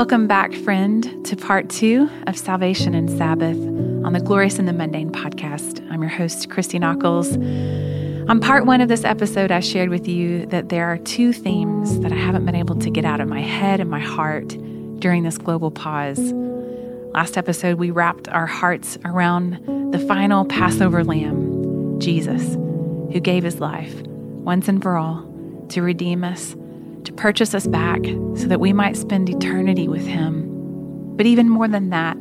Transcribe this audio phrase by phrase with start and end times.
[0.00, 3.58] Welcome back, friend, to part two of Salvation and Sabbath
[4.02, 5.86] on the Glorious in the Mundane podcast.
[5.90, 7.36] I'm your host, Christy Nockels.
[8.30, 12.00] On part one of this episode, I shared with you that there are two themes
[12.00, 14.48] that I haven't been able to get out of my head and my heart
[15.00, 16.32] during this global pause.
[17.12, 23.60] Last episode, we wrapped our hearts around the final Passover lamb, Jesus, who gave his
[23.60, 25.26] life once and for all
[25.68, 26.56] to redeem us
[27.20, 28.02] purchase us back
[28.34, 30.46] so that we might spend eternity with Him.
[31.18, 32.16] But even more than that,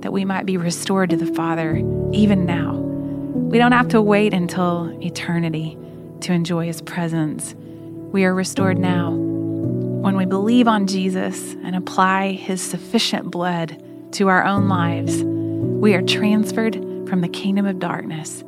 [0.00, 1.76] that we might be restored to the Father
[2.14, 2.76] even now.
[2.76, 5.76] We don't have to wait until eternity
[6.22, 7.54] to enjoy His presence.
[8.10, 9.10] We are restored now.
[9.10, 15.92] When we believe on Jesus and apply His sufficient blood to our own lives, we
[15.92, 16.74] are transferred
[17.06, 18.42] from the kingdom of darkness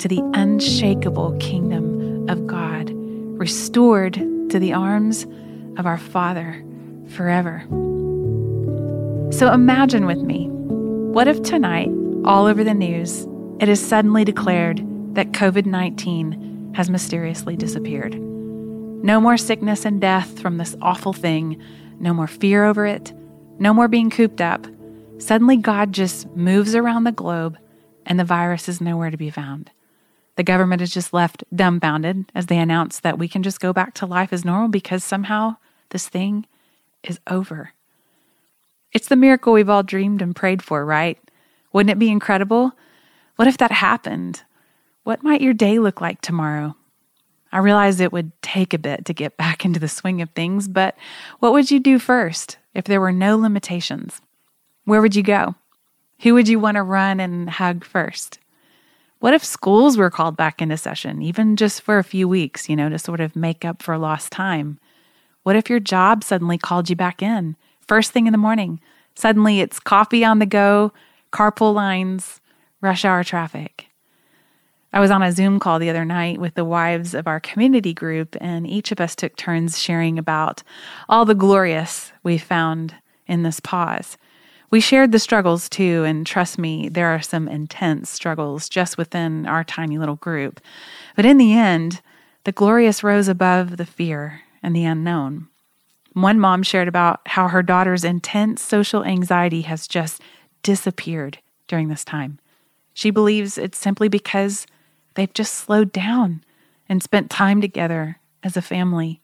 [0.00, 2.90] to the unshakable kingdom of God,
[3.38, 4.14] restored
[4.50, 5.28] to the arms
[5.76, 6.64] of our Father
[7.08, 7.64] forever.
[9.32, 10.48] So imagine with me
[11.14, 11.90] what if tonight,
[12.24, 13.26] all over the news,
[13.60, 18.14] it is suddenly declared that COVID 19 has mysteriously disappeared?
[18.14, 21.62] No more sickness and death from this awful thing,
[22.00, 23.12] no more fear over it,
[23.58, 24.66] no more being cooped up.
[25.18, 27.56] Suddenly, God just moves around the globe
[28.06, 29.70] and the virus is nowhere to be found.
[30.36, 33.94] The government is just left dumbfounded as they announce that we can just go back
[33.94, 35.56] to life as normal because somehow
[35.90, 36.46] this thing
[37.02, 37.72] is over.
[38.92, 41.18] It's the miracle we've all dreamed and prayed for, right?
[41.72, 42.72] Wouldn't it be incredible?
[43.36, 44.42] What if that happened?
[45.02, 46.76] What might your day look like tomorrow?
[47.52, 50.66] I realize it would take a bit to get back into the swing of things,
[50.68, 50.96] but
[51.40, 54.20] what would you do first if there were no limitations?
[54.84, 55.54] Where would you go?
[56.20, 58.38] Who would you want to run and hug first?
[59.24, 62.76] What if schools were called back into session, even just for a few weeks, you
[62.76, 64.78] know, to sort of make up for lost time?
[65.44, 67.56] What if your job suddenly called you back in
[67.88, 68.80] first thing in the morning?
[69.14, 70.92] Suddenly it's coffee on the go,
[71.32, 72.42] carpool lines,
[72.82, 73.86] rush hour traffic.
[74.92, 77.94] I was on a Zoom call the other night with the wives of our community
[77.94, 80.62] group, and each of us took turns sharing about
[81.08, 82.94] all the glorious we found
[83.26, 84.18] in this pause.
[84.74, 89.46] We shared the struggles too, and trust me, there are some intense struggles just within
[89.46, 90.60] our tiny little group.
[91.14, 92.00] But in the end,
[92.42, 95.46] the glorious rose above the fear and the unknown.
[96.14, 100.20] One mom shared about how her daughter's intense social anxiety has just
[100.64, 102.40] disappeared during this time.
[102.94, 104.66] She believes it's simply because
[105.14, 106.42] they've just slowed down
[106.88, 109.20] and spent time together as a family.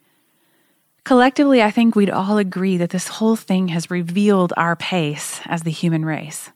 [1.05, 5.63] Collectively, I think we'd all agree that this whole thing has revealed our pace as
[5.63, 6.51] the human race,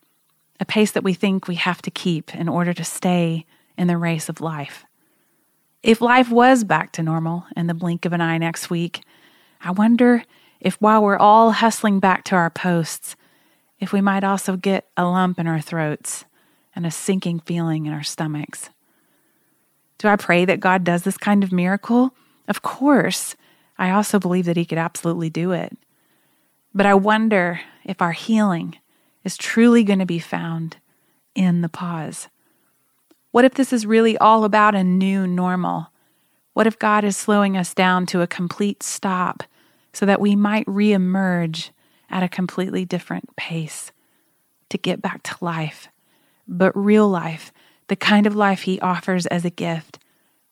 [0.60, 3.47] a pace that we think we have to keep in order to stay
[3.77, 4.84] in the race of life.
[5.83, 9.03] If life was back to normal in the blink of an eye next week,
[9.60, 10.25] I wonder
[10.60, 13.16] if while we're all hustling back to our posts,
[13.81, 16.25] if we might also get a lump in our throats
[16.75, 18.71] and a sinking feeling in our stomachs.
[19.99, 22.15] Do I pray that God does this kind of miracle?
[22.49, 23.37] Of course.
[23.78, 25.76] I also believe that He could absolutely do it.
[26.72, 28.76] But I wonder if our healing
[29.24, 30.76] is truly going to be found
[31.34, 32.28] in the pause.
[33.30, 35.88] What if this is really all about a new normal?
[36.52, 39.42] What if God is slowing us down to a complete stop
[39.92, 41.70] so that we might reemerge
[42.10, 43.91] at a completely different pace
[44.68, 45.88] to get back to life,
[46.46, 47.52] but real life,
[47.88, 49.98] the kind of life He offers as a gift,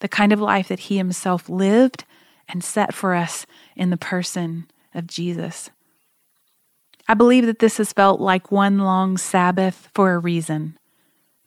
[0.01, 2.05] the kind of life that He Himself lived
[2.53, 5.71] and set for us in the person of Jesus.
[7.09, 10.79] I believe that this has felt like one long Sabbath for a reason.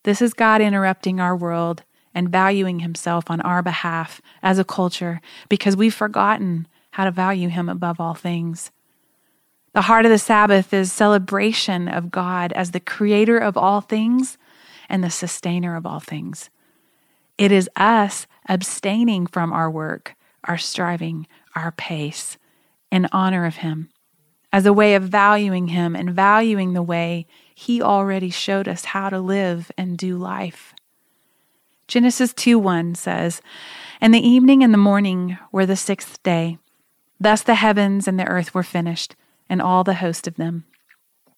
[0.03, 1.83] This is God interrupting our world
[2.13, 7.49] and valuing Himself on our behalf as a culture because we've forgotten how to value
[7.49, 8.71] Him above all things.
[9.73, 14.37] The heart of the Sabbath is celebration of God as the creator of all things
[14.87, 16.49] and the sustainer of all things.
[17.37, 22.37] It is us abstaining from our work our striving, our pace
[22.91, 23.89] in honor of Him,
[24.53, 29.09] as a way of valuing Him and valuing the way He already showed us how
[29.09, 30.73] to live and do life.
[31.87, 33.41] Genesis 2 1 says,
[34.01, 36.57] And the evening and the morning were the sixth day.
[37.19, 39.15] Thus the heavens and the earth were finished,
[39.49, 40.65] and all the host of them.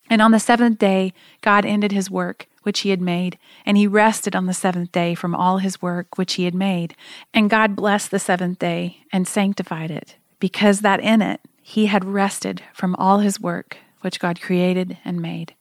[0.10, 3.88] And on the seventh day, God ended his work which he had made, and he
[3.88, 6.96] rested on the seventh day from all his work which he had made.
[7.34, 12.04] And God blessed the seventh day and sanctified it, because that in it he had
[12.04, 15.56] rested from all his work which God created and made.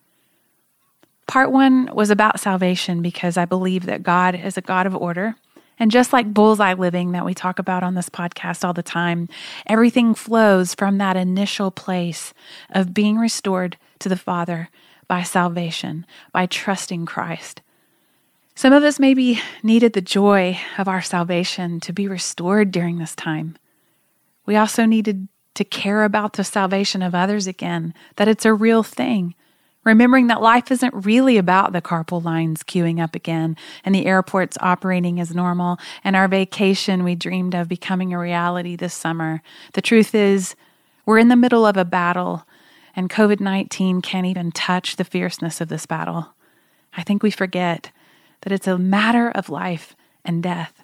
[1.29, 5.37] Part one was about salvation because I believe that God is a God of order
[5.79, 9.29] And just like bullseye living that we talk about on this podcast all the time,
[9.67, 12.33] everything flows from that initial place
[12.71, 14.71] of being restored to the Father
[15.09, 17.61] by salvation, by trusting Christ.
[18.55, 23.15] Some of us maybe needed the joy of our salvation to be restored during this
[23.15, 23.57] time.
[24.47, 28.83] We also needed to care about the salvation of others again, that it's a real
[28.83, 29.35] thing.
[29.85, 34.59] Remembering that life isn't really about the carpool lines queuing up again and the airports
[34.61, 39.43] operating as normal and our vacation we dreamed of becoming a reality this summer.
[39.75, 40.57] The truth is,
[41.05, 42.47] we're in the middle of a battle,
[42.97, 46.35] and COVID 19 can't even touch the fierceness of this battle.
[46.97, 47.93] I think we forget
[48.41, 49.95] that it's a matter of life
[50.25, 50.83] and death.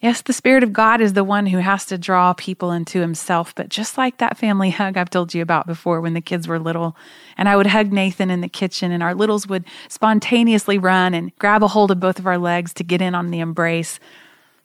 [0.00, 3.54] Yes, the Spirit of God is the one who has to draw people into Himself,
[3.54, 6.58] but just like that family hug I've told you about before when the kids were
[6.58, 6.94] little,
[7.36, 11.36] and I would hug Nathan in the kitchen, and our littles would spontaneously run and
[11.38, 13.98] grab a hold of both of our legs to get in on the embrace.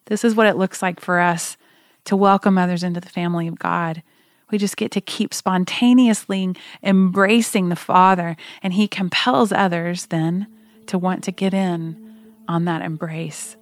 [0.05, 1.55] This is what it looks like for us
[2.03, 4.03] to welcome others into the family of God.
[4.51, 6.53] We just get to keep spontaneously
[6.83, 10.48] embracing the Father, and He compels others then
[10.88, 12.15] to want to get in
[12.48, 13.56] on that embrace.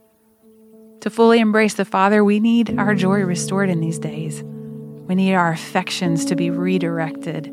[1.02, 4.44] To fully embrace the Father, we need our joy restored in these days.
[4.44, 7.48] We need our affections to be redirected.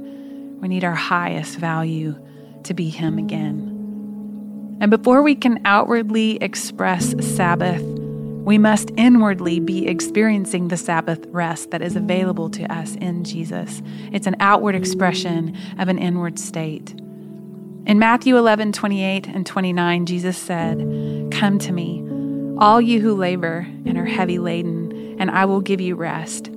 [0.61, 2.19] We need our highest value
[2.65, 4.79] to be Him again.
[4.81, 7.83] And before we can outwardly express Sabbath,
[8.47, 13.83] we must inwardly be experiencing the Sabbath rest that is available to us in Jesus.
[14.13, 16.93] It's an outward expression of an inward state.
[17.87, 20.79] In Matthew 11, 28 and 29, Jesus said,
[21.33, 22.05] Come to me,
[22.59, 26.49] all you who labor and are heavy laden, and I will give you rest.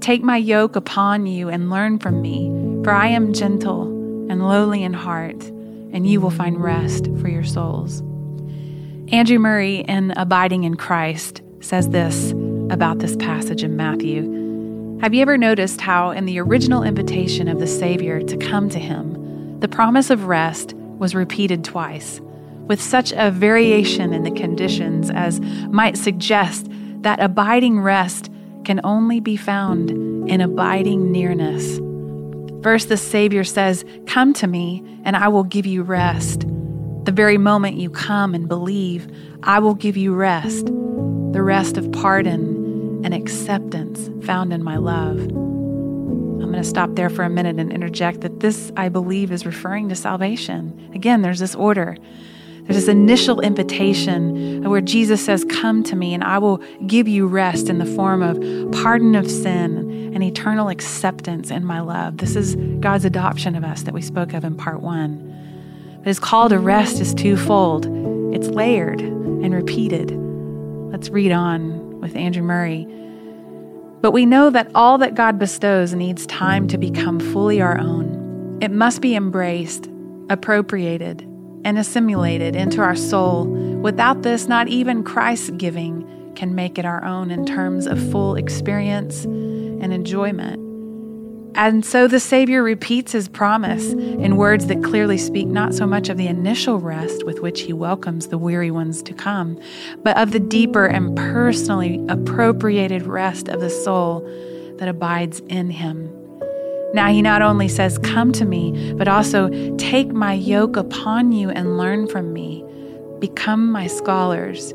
[0.00, 2.48] Take my yoke upon you and learn from me,
[2.84, 3.82] for I am gentle
[4.30, 8.02] and lowly in heart, and you will find rest for your souls.
[9.10, 12.32] Andrew Murray, in Abiding in Christ, says this
[12.70, 14.98] about this passage in Matthew.
[15.00, 18.78] Have you ever noticed how, in the original invitation of the Savior to come to
[18.78, 22.20] him, the promise of rest was repeated twice,
[22.66, 25.40] with such a variation in the conditions as
[25.70, 26.66] might suggest
[27.00, 28.30] that abiding rest
[28.66, 29.90] can only be found
[30.28, 31.80] in abiding nearness.
[32.62, 36.44] First, the Savior says, Come to me, and I will give you rest.
[37.04, 39.10] The very moment you come and believe,
[39.42, 45.18] I will give you rest, the rest of pardon and acceptance found in my love.
[45.18, 49.46] I'm going to stop there for a minute and interject that this, I believe, is
[49.46, 50.90] referring to salvation.
[50.94, 51.96] Again, there's this order.
[52.62, 57.26] There's this initial invitation where Jesus says, Come to me, and I will give you
[57.26, 58.36] rest in the form of
[58.82, 62.18] pardon of sin and eternal acceptance in my love.
[62.18, 65.37] This is God's adoption of us that we spoke of in part one.
[66.04, 67.86] His call to rest is twofold
[68.34, 70.10] it's layered and repeated.
[70.92, 72.86] Let's read on with Andrew Murray.
[74.02, 78.58] But we know that all that God bestows needs time to become fully our own.
[78.60, 79.88] It must be embraced,
[80.28, 81.22] appropriated,
[81.64, 83.46] and assimilated into our soul.
[83.46, 88.36] Without this, not even Christ's giving can make it our own in terms of full
[88.36, 90.67] experience and enjoyment.
[91.54, 96.08] And so the Savior repeats his promise in words that clearly speak not so much
[96.08, 99.58] of the initial rest with which he welcomes the weary ones to come,
[100.02, 104.20] but of the deeper and personally appropriated rest of the soul
[104.78, 106.14] that abides in him.
[106.94, 111.50] Now he not only says, Come to me, but also, Take my yoke upon you
[111.50, 112.64] and learn from me.
[113.18, 114.72] Become my scholars.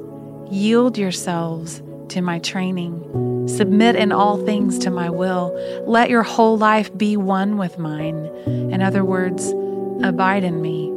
[0.51, 1.82] Yield yourselves
[2.13, 3.48] to my training.
[3.48, 5.51] Submit in all things to my will.
[5.88, 8.25] Let your whole life be one with mine.
[8.46, 9.51] In other words,
[10.03, 10.89] abide in me.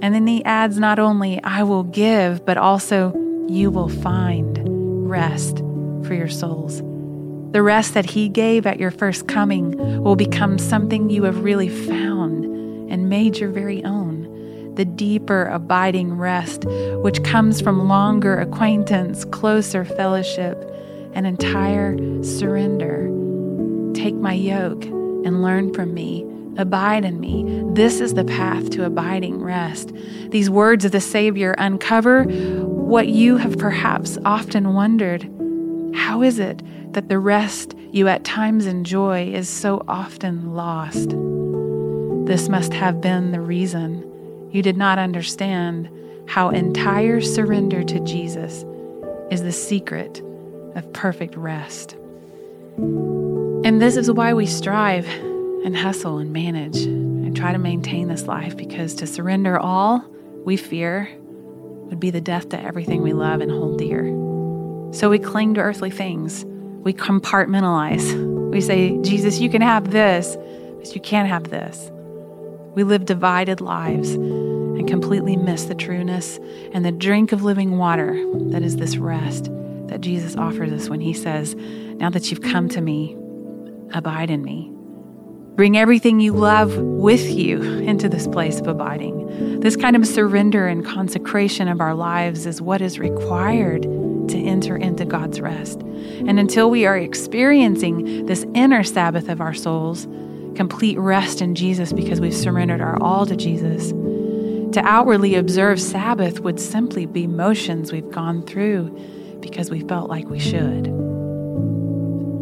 [0.00, 3.12] And then he adds not only, I will give, but also,
[3.48, 4.58] you will find
[5.08, 5.58] rest
[6.04, 6.78] for your souls.
[7.52, 11.68] The rest that he gave at your first coming will become something you have really
[11.68, 12.44] found
[12.90, 13.97] and made your very own
[14.78, 16.64] the deeper, abiding rest,
[17.02, 20.56] which comes from longer acquaintance, closer fellowship,
[21.14, 23.08] and entire surrender.
[23.92, 26.24] Take my yoke and learn from me.
[26.58, 27.60] Abide in me.
[27.72, 29.92] This is the path to abiding rest.
[30.30, 35.28] These words of the Savior uncover what you have perhaps often wondered.
[35.96, 41.16] How is it that the rest you at times enjoy is so often lost?
[42.28, 44.07] This must have been the reason
[44.50, 45.88] you did not understand
[46.26, 48.64] how entire surrender to Jesus
[49.30, 50.22] is the secret
[50.74, 51.94] of perfect rest.
[52.78, 55.06] And this is why we strive
[55.64, 60.04] and hustle and manage and try to maintain this life because to surrender all
[60.44, 61.08] we fear
[61.88, 64.04] would be the death to everything we love and hold dear.
[64.92, 66.44] So we cling to earthly things.
[66.84, 68.50] We compartmentalize.
[68.50, 70.36] We say, Jesus, you can have this,
[70.78, 71.90] but you can't have this.
[72.78, 76.38] We live divided lives and completely miss the trueness
[76.72, 78.14] and the drink of living water
[78.50, 79.50] that is this rest
[79.88, 83.16] that Jesus offers us when he says, Now that you've come to me,
[83.92, 84.70] abide in me.
[85.56, 89.58] Bring everything you love with you into this place of abiding.
[89.58, 94.76] This kind of surrender and consecration of our lives is what is required to enter
[94.76, 95.80] into God's rest.
[95.80, 100.06] And until we are experiencing this inner Sabbath of our souls,
[100.58, 103.92] complete rest in Jesus because we've surrendered our all to Jesus,
[104.72, 108.90] to outwardly observe Sabbath would simply be motions we've gone through
[109.40, 110.88] because we felt like we should.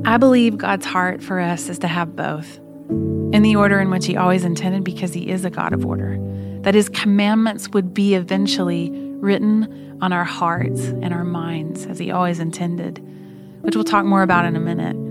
[0.06, 2.56] I believe God's heart for us is to have both
[3.34, 6.16] in the order in which He always intended because He is a God of order,
[6.62, 12.10] that His commandments would be eventually written on our hearts and our minds as He
[12.10, 12.96] always intended,
[13.60, 15.05] which we'll talk more about in a minute.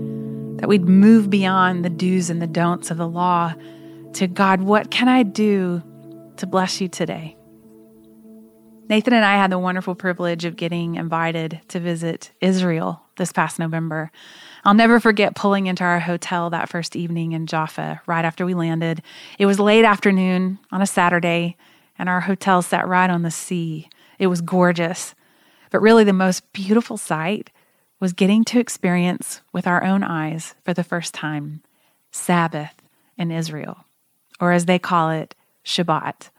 [0.56, 3.54] That we'd move beyond the do's and the don'ts of the law
[4.14, 5.82] to God, what can I do
[6.38, 7.36] to bless you today?
[8.88, 13.58] Nathan and I had the wonderful privilege of getting invited to visit Israel this past
[13.58, 14.10] November.
[14.64, 18.54] I'll never forget pulling into our hotel that first evening in Jaffa right after we
[18.54, 19.02] landed.
[19.38, 21.56] It was late afternoon on a Saturday,
[21.98, 23.88] and our hotel sat right on the sea.
[24.18, 25.14] It was gorgeous.
[25.70, 27.50] But really, the most beautiful sight
[28.00, 31.62] was getting to experience with our own eyes for the first time
[32.10, 32.74] Sabbath
[33.16, 33.84] in Israel,
[34.40, 35.34] or as they call it,
[35.64, 36.30] Shabbat.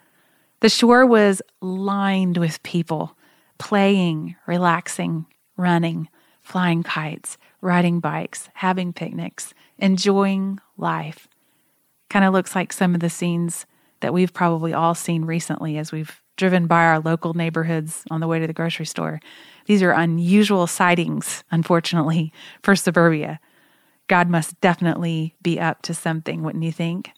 [0.60, 3.16] The shore was lined with people
[3.58, 6.08] playing, relaxing, running,
[6.42, 11.28] flying kites, riding bikes, having picnics, enjoying life.
[12.10, 13.66] Kind of looks like some of the scenes
[14.00, 18.28] that we've probably all seen recently as we've driven by our local neighborhoods on the
[18.28, 19.20] way to the grocery store.
[19.68, 22.34] These are unusual sightings, unfortunately,
[22.64, 23.40] for suburbia.
[24.08, 27.12] God must definitely be up to something, wouldn't you think?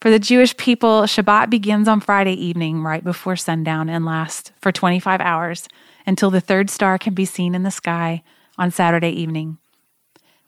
[0.00, 4.72] For the Jewish people, Shabbat begins on Friday evening, right before sundown, and lasts for
[4.72, 5.68] 25 hours
[6.06, 8.22] until the third star can be seen in the sky
[8.58, 9.58] on Saturday evening.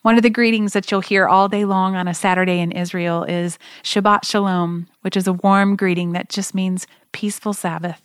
[0.02, 3.24] One of the greetings that you'll hear all day long on a Saturday in Israel
[3.24, 8.02] is Shabbat Shalom, which is a warm greeting that just means peaceful Sabbath.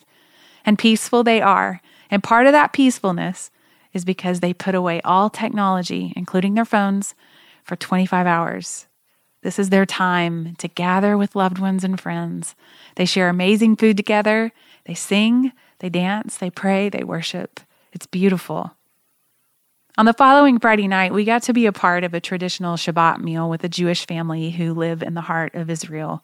[0.66, 1.82] And peaceful they are.
[2.10, 3.52] And part of that peacefulness
[3.94, 7.16] is because they put away all technology, including their phones,
[7.64, 8.88] for 25 hours.
[9.42, 12.56] This is their time to gather with loved ones and friends.
[12.96, 14.52] They share amazing food together.
[14.86, 17.60] They sing, they dance, they pray, they worship.
[17.94, 18.76] It's beautiful.
[20.00, 23.20] On the following Friday night, we got to be a part of a traditional Shabbat
[23.20, 26.24] meal with a Jewish family who live in the heart of Israel.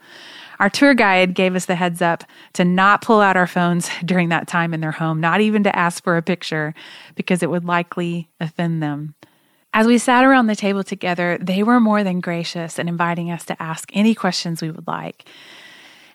[0.60, 4.30] Our tour guide gave us the heads up to not pull out our phones during
[4.30, 6.74] that time in their home, not even to ask for a picture,
[7.16, 9.14] because it would likely offend them.
[9.74, 13.44] As we sat around the table together, they were more than gracious in inviting us
[13.44, 15.28] to ask any questions we would like.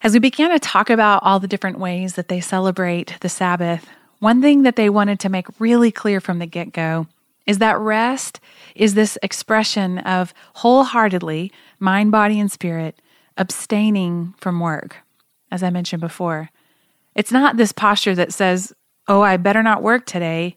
[0.01, 3.87] As we began to talk about all the different ways that they celebrate the Sabbath,
[4.19, 7.07] one thing that they wanted to make really clear from the get go
[7.47, 8.41] is that rest
[8.75, 13.01] is this expression of wholeheartedly, mind, body, and spirit,
[13.37, 14.99] abstaining from work,
[15.51, 16.51] as I mentioned before.
[17.15, 18.73] It's not this posture that says,
[19.09, 20.57] oh, I better not work today.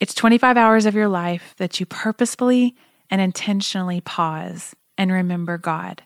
[0.00, 2.76] It's 25 hours of your life that you purposefully
[3.10, 6.02] and intentionally pause and remember God.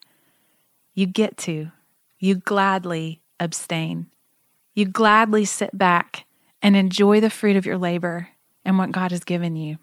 [0.94, 1.70] You get to,
[2.18, 4.06] you gladly abstain.
[4.74, 6.24] You gladly sit back
[6.62, 8.28] and enjoy the fruit of your labor
[8.64, 9.78] and what God has given you.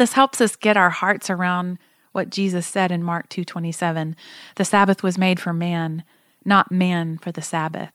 [0.00, 1.76] This helps us get our hearts around
[2.12, 4.16] what Jesus said in Mark 2:27.
[4.56, 6.04] The Sabbath was made for man,
[6.42, 7.92] not man for the Sabbath.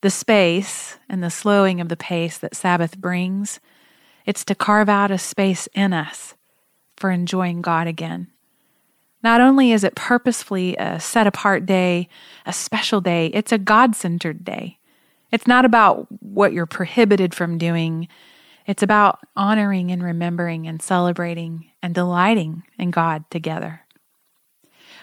[0.00, 3.60] The space and the slowing of the pace that Sabbath brings,
[4.24, 6.34] it's to carve out a space in us
[6.96, 8.28] for enjoying God again.
[9.22, 12.08] Not only is it purposefully a set apart day,
[12.46, 14.78] a special day, it's a God centered day.
[15.30, 18.08] It's not about what you're prohibited from doing.
[18.68, 23.80] It's about honoring and remembering and celebrating and delighting in God together.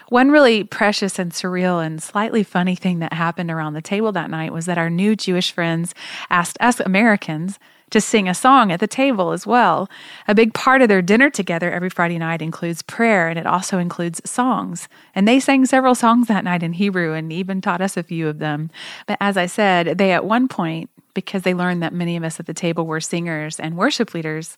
[0.08, 4.30] One really precious and surreal and slightly funny thing that happened around the table that
[4.30, 5.94] night was that our new Jewish friends
[6.30, 7.58] asked us Americans
[7.90, 9.88] to sing a song at the table as well.
[10.28, 13.78] A big part of their dinner together every Friday night includes prayer and it also
[13.78, 14.88] includes songs.
[15.12, 18.28] And they sang several songs that night in Hebrew and even taught us a few
[18.28, 18.70] of them.
[19.08, 22.38] But as I said, they at one point, because they learned that many of us
[22.38, 24.56] at the table were singers and worship leaders,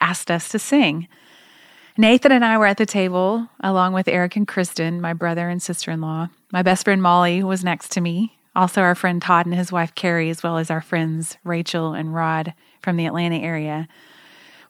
[0.00, 1.08] asked us to sing.
[1.98, 5.60] Nathan and I were at the table, along with Eric and Kristen, my brother and
[5.60, 6.28] sister in law.
[6.52, 9.94] My best friend Molly was next to me, Also, our friend Todd and his wife
[9.94, 13.86] Carrie, as well as our friends Rachel and Rod from the Atlanta area.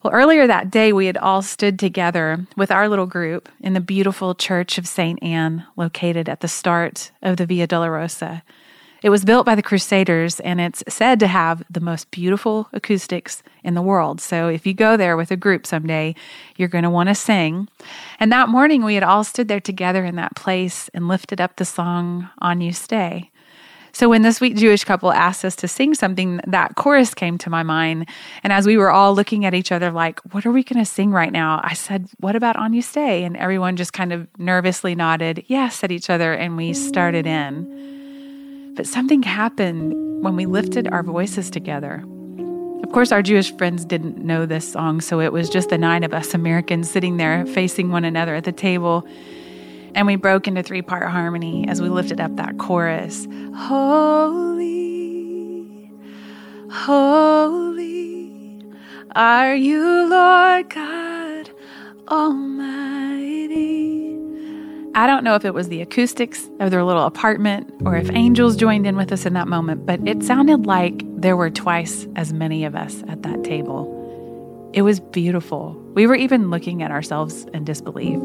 [0.02, 3.80] Well, earlier that day, we had all stood together with our little group in the
[3.80, 5.22] beautiful Church of St.
[5.22, 8.42] Anne, located at the start of the Via Dolorosa.
[9.02, 13.42] It was built by the Crusaders and it's said to have the most beautiful acoustics
[13.62, 14.20] in the world.
[14.20, 16.16] So if you go there with a group someday,
[16.56, 17.68] you're going to want to sing.
[18.18, 21.56] And that morning, we had all stood there together in that place and lifted up
[21.56, 23.30] the song, Agnus Dei.
[23.92, 27.50] So when the sweet Jewish couple asked us to sing something, that chorus came to
[27.50, 28.08] my mind.
[28.42, 30.88] And as we were all looking at each other, like, what are we going to
[30.88, 31.60] sing right now?
[31.64, 33.24] I said, What about Agnus Dei?
[33.24, 37.97] And everyone just kind of nervously nodded yes at each other, and we started in.
[38.78, 42.04] But something happened when we lifted our voices together.
[42.84, 46.04] Of course, our Jewish friends didn't know this song, so it was just the nine
[46.04, 49.04] of us Americans sitting there facing one another at the table.
[49.96, 54.70] And we broke into three part harmony as we lifted up that chorus Holy,
[56.70, 58.62] holy
[59.16, 61.50] are you, Lord God
[62.06, 62.77] Almighty.
[64.98, 68.56] I don't know if it was the acoustics of their little apartment or if angels
[68.56, 72.32] joined in with us in that moment, but it sounded like there were twice as
[72.32, 74.70] many of us at that table.
[74.74, 75.80] It was beautiful.
[75.94, 78.18] We were even looking at ourselves in disbelief.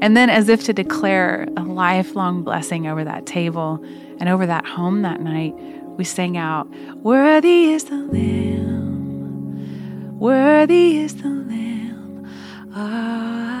[0.00, 3.84] And then, as if to declare a lifelong blessing over that table
[4.20, 5.56] and over that home that night,
[5.98, 9.40] we sang out, Worthy is the Lamb,
[10.20, 12.30] worthy is the Lamb.
[12.76, 13.59] Ah.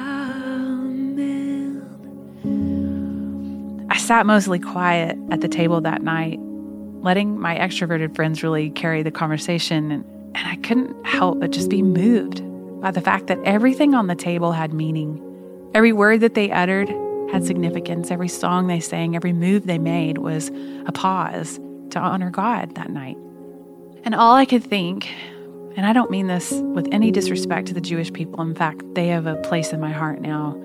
[4.10, 6.36] Sat mostly quiet at the table that night,
[7.00, 9.92] letting my extroverted friends really carry the conversation.
[9.92, 12.42] And, and I couldn't help but just be moved
[12.80, 15.22] by the fact that everything on the table had meaning.
[15.74, 16.88] Every word that they uttered
[17.30, 18.10] had significance.
[18.10, 20.50] Every song they sang, every move they made was
[20.86, 23.16] a pause to honor God that night.
[24.02, 25.08] And all I could think,
[25.76, 29.06] and I don't mean this with any disrespect to the Jewish people, in fact, they
[29.06, 30.56] have a place in my heart now,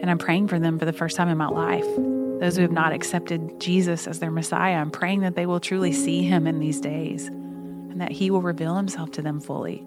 [0.00, 2.72] and I'm praying for them for the first time in my life those who have
[2.72, 6.60] not accepted Jesus as their Messiah, I'm praying that they will truly see him in
[6.60, 9.84] these days and that he will reveal himself to them fully.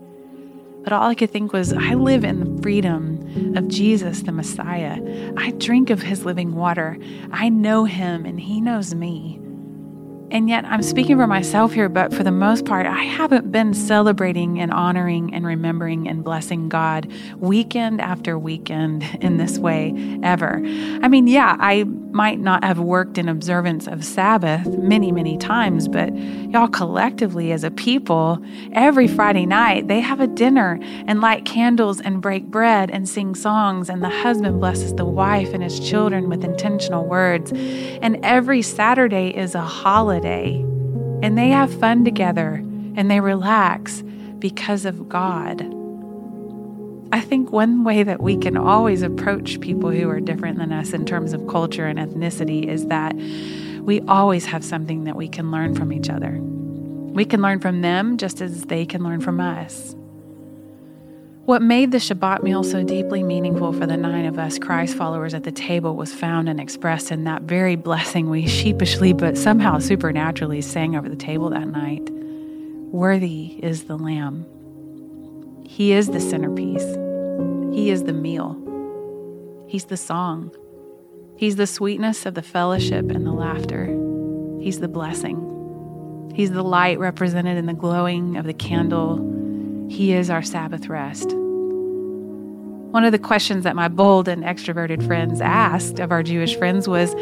[0.84, 5.02] But all I could think was, I live in the freedom of Jesus, the Messiah.
[5.36, 6.98] I drink of his living water.
[7.32, 9.42] I know him and he knows me.
[10.30, 13.74] And yet, I'm speaking for myself here, but for the most part, I haven't been
[13.74, 20.62] celebrating and honoring and remembering and blessing God weekend after weekend in this way ever.
[21.02, 25.88] I mean, yeah, I might not have worked in observance of Sabbath many, many times,
[25.88, 31.46] but y'all collectively as a people, every Friday night, they have a dinner and light
[31.46, 35.80] candles and break bread and sing songs, and the husband blesses the wife and his
[35.80, 37.54] children with intentional words.
[38.02, 40.56] And every Saturday is a holiday holiday
[41.22, 42.56] and they have fun together
[42.96, 44.02] and they relax
[44.40, 45.62] because of God.
[47.12, 50.94] I think one way that we can always approach people who are different than us
[50.94, 53.16] in terms of culture and ethnicity is that
[53.82, 56.38] we always have something that we can learn from each other.
[56.40, 59.96] We can learn from them just as they can learn from us.
[61.48, 65.34] What made the Shabbat meal so deeply meaningful for the nine of us Christ followers
[65.34, 69.80] at the table was found and expressed in that very blessing we sheepishly but somehow
[69.80, 72.04] supernaturally sang over the table that night.
[72.92, 74.46] Worthy is the Lamb.
[75.66, 76.84] He is the centerpiece.
[77.74, 78.58] He is the meal.
[79.70, 80.52] He's the song.
[81.38, 83.86] He's the sweetness of the fellowship and the laughter.
[84.60, 86.34] He's the blessing.
[86.36, 89.37] He's the light represented in the glowing of the candle
[89.90, 91.34] he is our Sabbath rest.
[92.92, 96.88] One of the questions that my bold and extroverted friends asked of our Jewish friends
[96.88, 97.14] was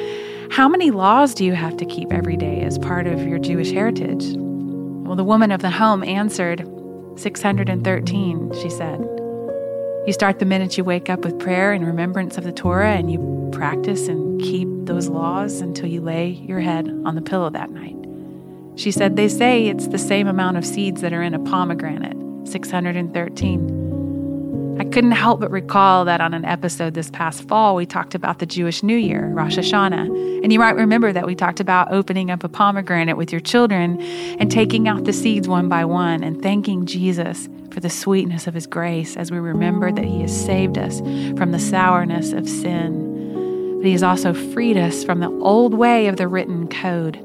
[0.51, 3.71] How many laws do you have to keep every day as part of your Jewish
[3.71, 4.23] heritage?
[4.35, 6.67] Well, the woman of the home answered
[7.17, 8.99] 613, she said.
[10.05, 13.11] You start the minute you wake up with prayer and remembrance of the Torah, and
[13.11, 17.71] you practice and keep those laws until you lay your head on the pillow that
[17.71, 17.95] night.
[18.75, 22.24] She said, They say it's the same amount of seeds that are in a pomegranate.
[22.45, 23.85] 613.
[24.77, 28.39] I couldn't help but recall that on an episode this past fall, we talked about
[28.39, 30.43] the Jewish New Year, Rosh Hashanah.
[30.43, 34.01] And you might remember that we talked about opening up a pomegranate with your children
[34.01, 38.53] and taking out the seeds one by one and thanking Jesus for the sweetness of
[38.53, 40.99] his grace as we remember that he has saved us
[41.37, 43.77] from the sourness of sin.
[43.77, 47.17] But he has also freed us from the old way of the written code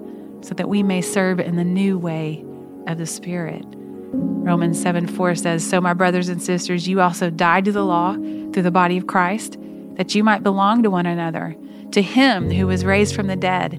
[0.42, 2.44] so that we may serve in the new way
[2.86, 3.64] of the Spirit.
[4.12, 8.14] Romans 7 4 says, So, my brothers and sisters, you also died to the law
[8.14, 9.56] through the body of Christ,
[9.94, 11.56] that you might belong to one another,
[11.92, 13.74] to him who was raised from the dead,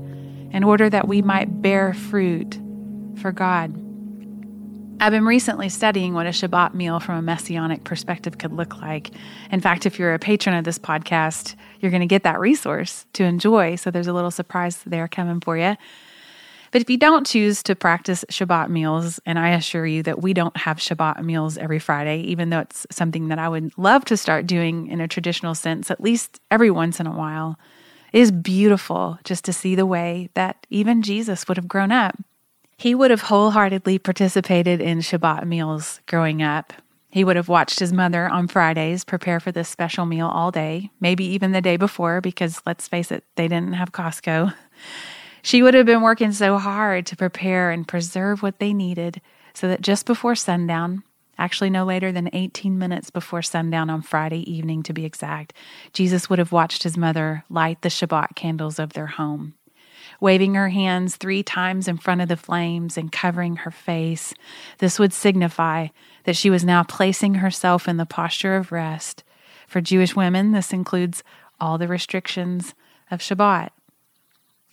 [0.52, 2.60] in order that we might bear fruit
[3.18, 3.76] for God.
[5.02, 9.10] I've been recently studying what a Shabbat meal from a messianic perspective could look like.
[9.52, 13.08] In fact, if you're a patron of this podcast, you're going to get that resource
[13.14, 13.78] to enjoy.
[13.78, 15.76] So there's a little surprise there coming for you.
[16.72, 20.34] But if you don't choose to practice Shabbat meals, and I assure you that we
[20.34, 24.16] don't have Shabbat meals every Friday, even though it's something that I would love to
[24.16, 27.60] start doing in a traditional sense, at least every once in a while,
[28.14, 32.18] it is beautiful just to see the way that even Jesus would have grown up.
[32.78, 36.74] He would have wholeheartedly participated in Shabbat meals growing up.
[37.10, 40.90] He would have watched his mother on Fridays prepare for this special meal all day,
[41.02, 44.54] maybe even the day before, because let's face it, they didn't have Costco.
[45.42, 49.22] She would have been working so hard to prepare and preserve what they needed
[49.54, 51.04] so that just before sundown,
[51.38, 55.54] actually no later than 18 minutes before sundown on Friday evening to be exact,
[55.94, 59.56] Jesus would have watched his mother light the Shabbat candles of their home
[60.20, 64.34] waving her hands three times in front of the flames and covering her face.
[64.78, 65.88] This would signify
[66.24, 69.24] that she was now placing herself in the posture of rest.
[69.68, 71.24] For Jewish women, this includes
[71.60, 72.74] all the restrictions
[73.10, 73.70] of Shabbat.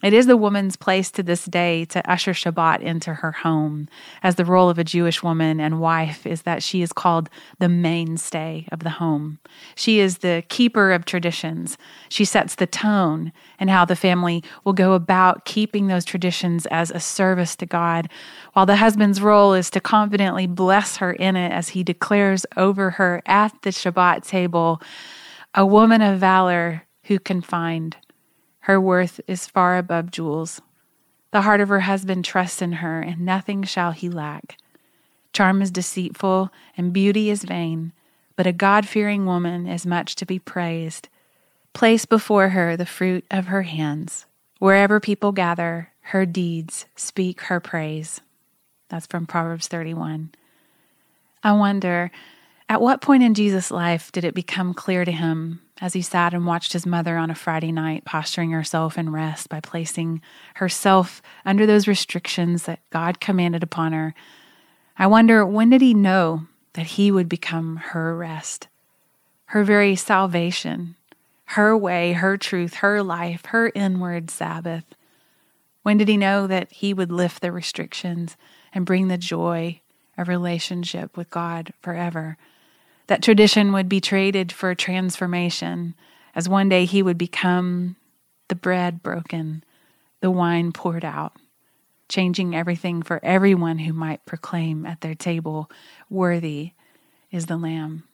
[0.00, 3.88] It is the woman's place to this day to usher Shabbat into her home,
[4.22, 7.68] as the role of a Jewish woman and wife is that she is called the
[7.68, 9.40] mainstay of the home.
[9.74, 11.76] She is the keeper of traditions.
[12.08, 16.92] She sets the tone and how the family will go about keeping those traditions as
[16.92, 18.08] a service to God,
[18.52, 22.90] while the husband's role is to confidently bless her in it as he declares over
[22.90, 24.80] her at the Shabbat table,
[25.56, 27.96] a woman of valor who can find
[28.68, 30.60] her worth is far above jewels.
[31.30, 34.58] The heart of her husband trusts in her, and nothing shall he lack.
[35.32, 37.92] Charm is deceitful, and beauty is vain,
[38.36, 41.08] but a God fearing woman is much to be praised.
[41.72, 44.26] Place before her the fruit of her hands.
[44.58, 48.20] Wherever people gather, her deeds speak her praise.
[48.90, 50.30] That's from Proverbs 31.
[51.42, 52.10] I wonder,
[52.68, 56.34] at what point in Jesus' life did it become clear to him as he sat
[56.34, 60.20] and watched his mother on a Friday night, posturing herself in rest by placing
[60.56, 64.14] herself under those restrictions that God commanded upon her.
[64.98, 68.68] I wonder when did he know that he would become her rest,
[69.46, 70.96] her very salvation,
[71.46, 74.84] her way, her truth, her life, her inward Sabbath?
[75.82, 78.36] When did he know that he would lift the restrictions
[78.74, 79.80] and bring the joy
[80.18, 82.36] of relationship with God forever?
[83.08, 85.94] That tradition would be traded for transformation,
[86.34, 87.96] as one day he would become
[88.48, 89.64] the bread broken,
[90.20, 91.36] the wine poured out,
[92.08, 95.70] changing everything for everyone who might proclaim at their table,
[96.08, 96.72] Worthy
[97.30, 98.04] is the Lamb.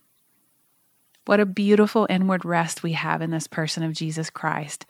[1.27, 4.87] What a beautiful inward rest we have in this person of Jesus Christ,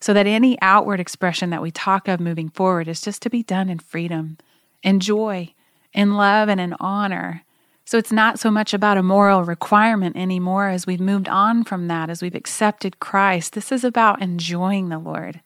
[0.00, 3.42] so that any outward expression that we talk of moving forward is just to be
[3.42, 4.36] done in freedom,
[4.82, 5.54] in joy,
[5.94, 7.42] in love, and in honor
[7.86, 11.86] so it's not so much about a moral requirement anymore as we've moved on from
[11.86, 13.52] that, as we've accepted Christ.
[13.52, 15.40] This is about enjoying the Lord.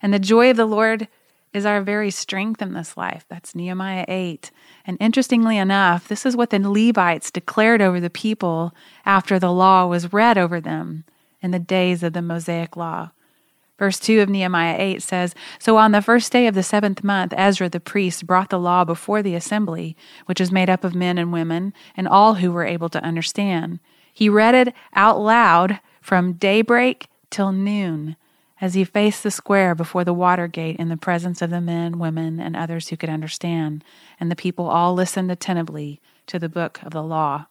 [0.00, 1.08] And the joy of the Lord
[1.52, 3.26] is our very strength in this life.
[3.28, 4.50] That's Nehemiah 8.
[4.86, 9.86] And interestingly enough, this is what the Levites declared over the people after the law
[9.86, 11.04] was read over them
[11.42, 13.10] in the days of the Mosaic law.
[13.78, 17.34] Verse 2 of Nehemiah 8 says So on the first day of the seventh month,
[17.36, 21.18] Ezra the priest brought the law before the assembly, which was made up of men
[21.18, 23.80] and women, and all who were able to understand.
[24.12, 28.16] He read it out loud from daybreak till noon
[28.60, 31.98] as he faced the square before the water gate in the presence of the men,
[31.98, 33.82] women, and others who could understand.
[34.20, 37.46] And the people all listened attentively to the book of the law.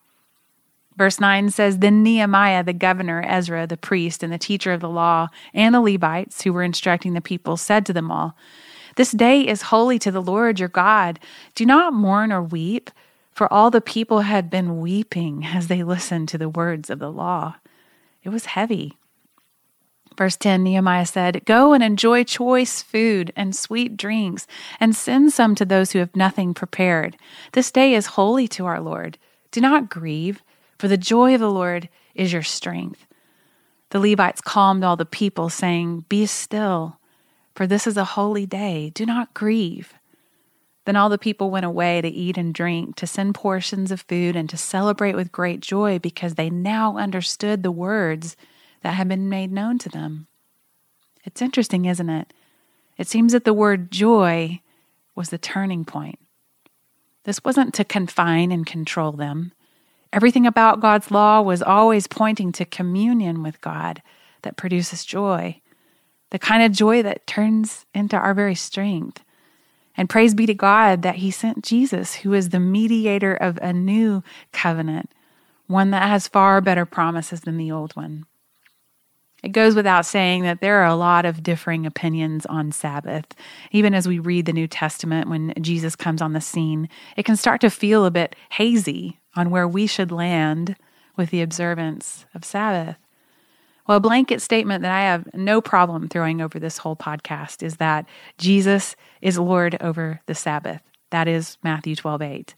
[0.97, 4.89] Verse 9 says Then Nehemiah, the governor, Ezra, the priest, and the teacher of the
[4.89, 8.35] law, and the Levites who were instructing the people said to them all,
[8.95, 11.19] This day is holy to the Lord your God.
[11.55, 12.91] Do not mourn or weep,
[13.31, 17.11] for all the people had been weeping as they listened to the words of the
[17.11, 17.55] law.
[18.23, 18.97] It was heavy.
[20.15, 24.45] Verse 10 Nehemiah said, Go and enjoy choice food and sweet drinks,
[24.79, 27.17] and send some to those who have nothing prepared.
[27.53, 29.17] This day is holy to our Lord.
[29.51, 30.43] Do not grieve
[30.83, 33.07] for the joy of the Lord is your strength.
[33.91, 36.99] The Levites calmed all the people, saying, Be still,
[37.55, 38.91] for this is a holy day.
[38.93, 39.93] Do not grieve.
[40.83, 44.35] Then all the people went away to eat and drink, to send portions of food,
[44.35, 48.35] and to celebrate with great joy, because they now understood the words
[48.81, 50.27] that had been made known to them.
[51.23, 52.33] It's interesting, isn't it?
[52.97, 54.59] It seems that the word joy
[55.15, 56.19] was the turning point.
[57.23, 59.53] This wasn't to confine and control them.
[60.13, 64.03] Everything about God's law was always pointing to communion with God
[64.43, 65.59] that produces joy.
[66.29, 69.23] the kind of joy that turns into our very strength.
[69.95, 73.71] And praise be to God that He sent Jesus, who is the mediator of a
[73.71, 75.11] new covenant,
[75.67, 78.25] one that has far better promises than the old one.
[79.43, 83.27] It goes without saying that there are a lot of differing opinions on Sabbath.
[83.71, 87.35] Even as we read the New Testament, when Jesus comes on the scene, it can
[87.35, 90.75] start to feel a bit hazy on where we should land
[91.15, 92.97] with the observance of Sabbath.
[93.87, 97.77] Well, a blanket statement that I have no problem throwing over this whole podcast is
[97.77, 100.81] that Jesus is Lord over the Sabbath.
[101.09, 102.55] That is Matthew 12 8.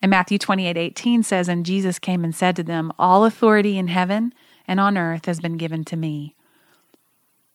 [0.00, 3.88] And Matthew 28 18 says, And Jesus came and said to them, All authority in
[3.88, 4.32] heaven
[4.66, 6.34] and on earth has been given to me.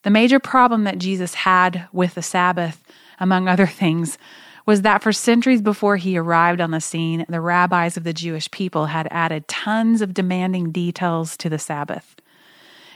[0.04, 2.84] The major problem that Jesus had with the Sabbath,
[3.20, 4.18] among other things,
[4.70, 8.52] was that for centuries before he arrived on the scene, the rabbis of the Jewish
[8.52, 12.16] people had added tons of demanding details to the Sabbath.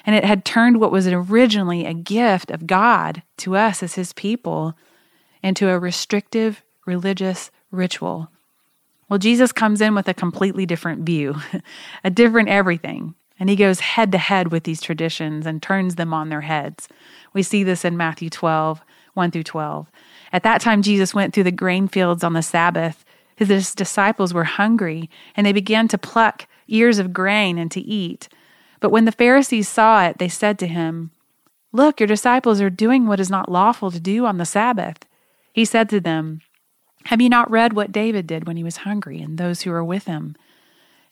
[0.05, 4.13] And it had turned what was originally a gift of God to us as his
[4.13, 4.77] people
[5.41, 8.29] into a restrictive religious ritual.
[9.09, 11.37] Well, Jesus comes in with a completely different view,
[12.03, 13.15] a different everything.
[13.39, 16.87] And he goes head to head with these traditions and turns them on their heads.
[17.33, 18.83] We see this in Matthew 12,
[19.15, 19.89] 1 through 12.
[20.33, 23.05] At that time, Jesus went through the grain fields on the Sabbath.
[23.35, 28.27] His disciples were hungry, and they began to pluck ears of grain and to eat.
[28.79, 31.11] But when the Pharisees saw it, they said to him,
[31.71, 35.05] Look, your disciples are doing what is not lawful to do on the Sabbath.
[35.53, 36.41] He said to them,
[37.05, 39.83] Have you not read what David did when he was hungry, and those who were
[39.83, 40.35] with him?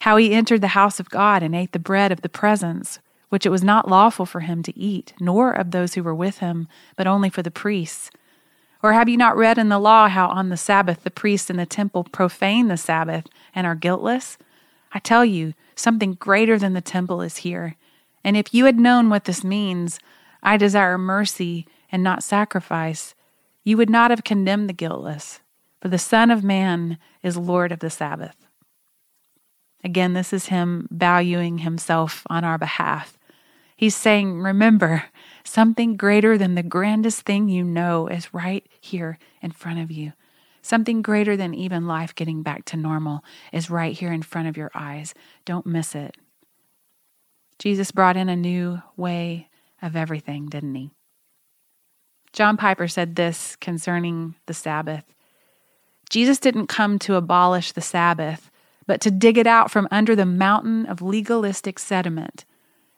[0.00, 3.46] How he entered the house of God and ate the bread of the presence, which
[3.46, 6.66] it was not lawful for him to eat, nor of those who were with him,
[6.96, 8.10] but only for the priests.
[8.82, 11.56] Or have you not read in the law how on the Sabbath the priests in
[11.56, 14.38] the temple profane the Sabbath and are guiltless?
[14.92, 17.76] I tell you, something greater than the temple is here.
[18.24, 19.98] And if you had known what this means,
[20.42, 23.14] I desire mercy and not sacrifice,
[23.64, 25.40] you would not have condemned the guiltless.
[25.80, 28.36] For the Son of Man is Lord of the Sabbath.
[29.84, 33.18] Again, this is him valuing himself on our behalf.
[33.82, 35.04] He's saying, Remember,
[35.44, 40.12] Something greater than the grandest thing you know is right here in front of you.
[40.62, 44.56] Something greater than even life getting back to normal is right here in front of
[44.56, 45.14] your eyes.
[45.44, 46.16] Don't miss it.
[47.58, 49.48] Jesus brought in a new way
[49.80, 50.90] of everything, didn't he?
[52.32, 55.04] John Piper said this concerning the Sabbath
[56.08, 58.50] Jesus didn't come to abolish the Sabbath,
[58.86, 62.44] but to dig it out from under the mountain of legalistic sediment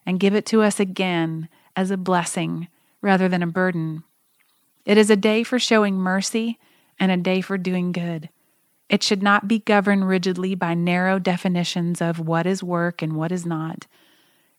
[0.06, 2.68] and give it to us again as a blessing
[3.00, 4.04] rather than a burden.
[4.84, 6.58] It is a day for showing mercy
[6.98, 8.28] and a day for doing good.
[8.88, 13.32] It should not be governed rigidly by narrow definitions of what is work and what
[13.32, 13.86] is not.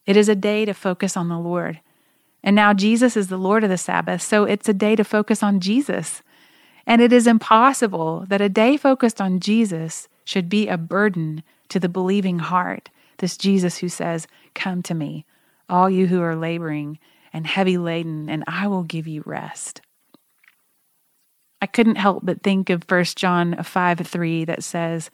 [0.06, 1.80] It is a day to focus on the Lord.
[2.44, 5.42] And now Jesus is the Lord of the Sabbath, so it's a day to focus
[5.42, 6.22] on Jesus.
[6.86, 11.80] And it is impossible that a day focused on Jesus should be a burden to
[11.80, 12.90] the believing heart.
[13.18, 15.26] This Jesus who says, Come to me,
[15.70, 17.00] all you who are laboring
[17.34, 19.82] and heavy laden, and I will give you rest.
[21.62, 25.10] I couldn't help but think of 1 John 5 3 that says,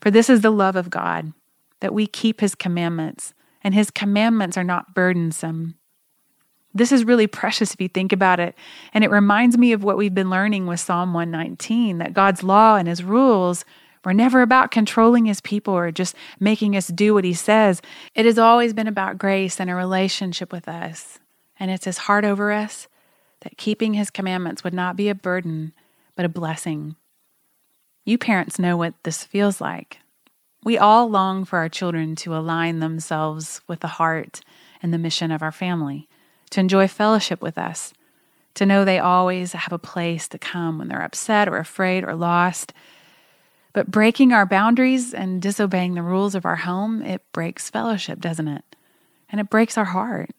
[0.00, 1.32] For this is the love of God,
[1.80, 5.74] that we keep his commandments, and his commandments are not burdensome.
[6.74, 8.54] This is really precious if you think about it.
[8.94, 12.76] And it reminds me of what we've been learning with Psalm 119 that God's law
[12.76, 13.64] and his rules
[14.04, 17.82] we're never about controlling his people or just making us do what he says.
[18.14, 21.18] It has always been about grace and a relationship with us.
[21.58, 22.88] And it's his heart over us
[23.40, 25.72] that keeping his commandments would not be a burden,
[26.16, 26.96] but a blessing.
[28.04, 29.98] You parents know what this feels like.
[30.64, 34.40] We all long for our children to align themselves with the heart
[34.82, 36.08] and the mission of our family,
[36.50, 37.92] to enjoy fellowship with us,
[38.54, 42.14] to know they always have a place to come when they're upset or afraid or
[42.14, 42.72] lost
[43.78, 48.48] but breaking our boundaries and disobeying the rules of our home, it breaks fellowship, doesn't
[48.48, 48.64] it?
[49.30, 50.30] And it breaks our heart.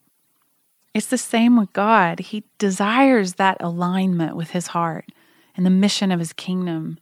[0.92, 2.18] It's the same with God.
[2.18, 5.06] He desires that alignment with His heart
[5.56, 6.98] and the mission of His kingdom.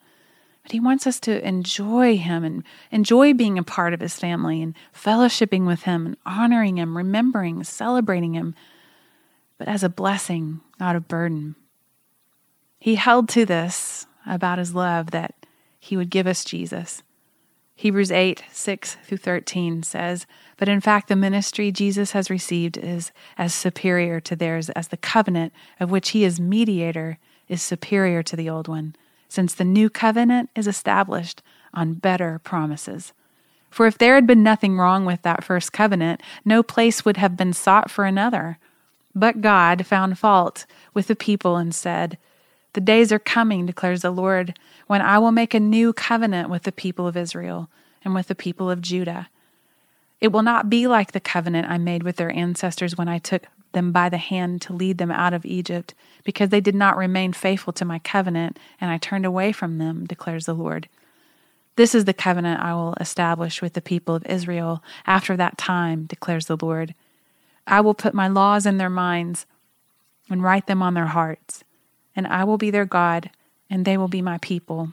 [0.63, 4.63] But He wants us to enjoy Him and enjoy being a part of His family
[4.63, 8.55] and fellowshipping with Him and honoring Him, remembering, celebrating Him,
[9.59, 11.57] but as a blessing, not a burden.
[12.79, 15.35] He held to this about His love that
[15.89, 17.03] he would give us Jesus.
[17.75, 23.13] Hebrews 8, 6 through 13 says, But in fact, the ministry Jesus has received is
[23.37, 28.37] as superior to theirs as the covenant of which he is mediator is superior to
[28.37, 28.97] the old one,
[29.29, 31.41] since the new covenant is established
[31.73, 33.13] on better promises.
[33.71, 37.37] For if there had been nothing wrong with that first covenant, no place would have
[37.37, 38.59] been sought for another.
[39.15, 42.19] But God found fault with the people and said,
[42.75, 46.65] The days are coming, declares the Lord, when I will make a new covenant with
[46.65, 47.69] the people of Israel
[48.05, 49.29] and with the people of Judah.
[50.21, 53.47] It will not be like the covenant I made with their ancestors when I took
[53.73, 57.33] them by the hand to lead them out of Egypt, because they did not remain
[57.33, 60.89] faithful to my covenant, and I turned away from them, declares the Lord.
[61.77, 66.07] This is the covenant I will establish with the people of Israel after that time,
[66.07, 66.95] declares the Lord.
[67.67, 69.47] I will put my laws in their minds
[70.31, 71.63] and write them on their hearts,
[72.19, 73.31] and I will be their God,
[73.71, 74.93] and they will be my people.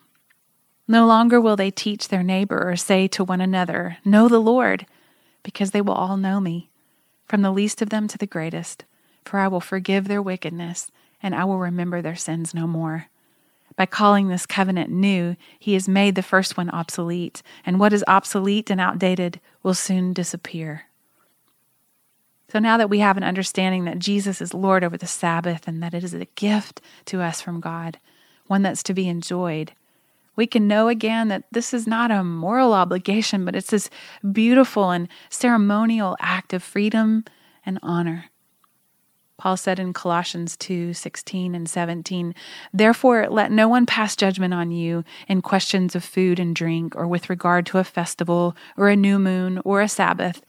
[0.87, 4.85] No longer will they teach their neighbor or say to one another, Know the Lord,
[5.41, 6.69] because they will all know me,
[7.25, 8.85] from the least of them to the greatest,
[9.23, 13.07] for I will forgive their wickedness, and I will remember their sins no more.
[13.75, 18.03] By calling this covenant new, he has made the first one obsolete, and what is
[18.07, 20.83] obsolete and outdated will soon disappear.
[22.55, 25.83] So now that we have an understanding that Jesus is Lord over the Sabbath and
[25.83, 27.99] that it is a gift to us from God,
[28.47, 29.73] one that's to be enjoyed,
[30.37, 33.89] we can know again that this is not a moral obligation, but it's this
[34.31, 37.25] beautiful and ceremonial act of freedom
[37.65, 38.27] and honor.
[39.35, 42.33] Paul said in Colossians 2 16 and 17,
[42.73, 47.05] Therefore, let no one pass judgment on you in questions of food and drink, or
[47.05, 50.41] with regard to a festival, or a new moon, or a Sabbath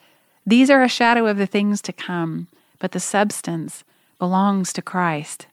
[0.47, 2.47] these are a shadow of the things to come,
[2.79, 3.85] but the substance
[4.19, 5.47] belongs to Christ.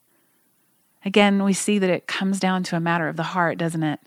[1.03, 3.99] Again, we see that it comes down to a matter of the heart, doesn't it?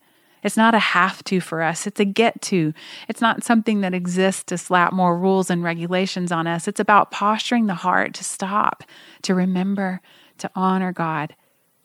[0.42, 2.72] It's not a have to for us, it's a get to.
[3.08, 6.68] It's not something that exists to slap more rules and regulations on us.
[6.68, 8.84] It's about posturing the heart to stop,
[9.22, 10.00] to remember,
[10.38, 11.34] to honor God,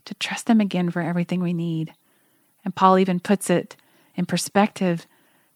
[0.06, 1.94] to trust Him again for everything we need.
[2.64, 3.76] And Paul even puts it
[4.16, 5.08] in perspective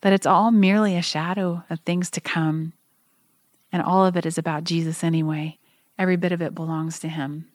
[0.02, 2.74] that it's all merely a shadow of things to come.
[3.76, 5.58] And all of it is about Jesus anyway.
[6.00, 7.50] Every bit of it belongs to Him.